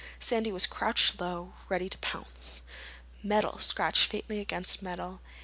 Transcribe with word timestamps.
Sandy 0.17 0.51
was 0.51 0.65
crouched 0.65 1.21
low, 1.21 1.53
ready 1.69 1.87
to 1.87 1.97
pounce. 1.99 2.63
Metal 3.21 3.59
scratched 3.59 4.09
faintly 4.09 4.39
against 4.39 4.81
metal. 4.81 5.21